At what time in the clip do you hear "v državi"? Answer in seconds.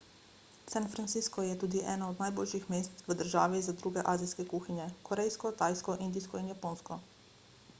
3.09-3.61